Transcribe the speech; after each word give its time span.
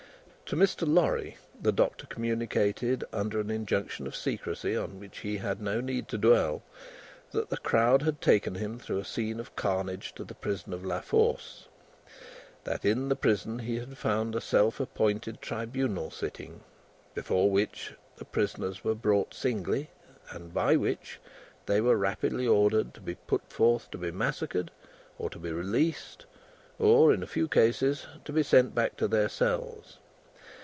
To 0.53 0.57
Mr. 0.57 0.85
Lorry, 0.85 1.37
the 1.61 1.71
Doctor 1.71 2.05
communicated 2.05 3.05
under 3.13 3.39
an 3.39 3.49
injunction 3.49 4.05
of 4.05 4.13
secrecy 4.17 4.75
on 4.75 4.99
which 4.99 5.19
he 5.19 5.37
had 5.37 5.61
no 5.61 5.79
need 5.79 6.09
to 6.09 6.17
dwell, 6.17 6.61
that 7.31 7.49
the 7.49 7.55
crowd 7.55 8.01
had 8.01 8.19
taken 8.19 8.55
him 8.55 8.77
through 8.77 8.97
a 8.99 9.05
scene 9.05 9.39
of 9.39 9.55
carnage 9.55 10.13
to 10.15 10.25
the 10.25 10.35
prison 10.35 10.73
of 10.73 10.83
La 10.83 10.99
Force. 10.99 11.69
That, 12.65 12.83
in 12.83 13.07
the 13.07 13.15
prison 13.15 13.59
he 13.59 13.77
had 13.79 13.97
found 13.97 14.35
a 14.35 14.41
self 14.41 14.81
appointed 14.81 15.39
Tribunal 15.41 16.11
sitting, 16.11 16.59
before 17.15 17.49
which 17.49 17.93
the 18.17 18.25
prisoners 18.25 18.83
were 18.83 18.93
brought 18.93 19.33
singly, 19.33 19.89
and 20.31 20.53
by 20.53 20.75
which 20.75 21.21
they 21.65 21.79
were 21.79 21.95
rapidly 21.95 22.45
ordered 22.45 22.93
to 22.95 22.99
be 22.99 23.15
put 23.15 23.47
forth 23.53 23.89
to 23.91 23.97
be 23.97 24.11
massacred, 24.11 24.69
or 25.17 25.29
to 25.29 25.39
be 25.39 25.49
released, 25.53 26.25
or 26.77 27.13
(in 27.13 27.23
a 27.23 27.25
few 27.27 27.47
cases) 27.47 28.05
to 28.25 28.33
be 28.33 28.43
sent 28.43 28.75
back 28.75 28.97
to 28.97 29.07
their 29.07 29.29
cells. 29.29 29.97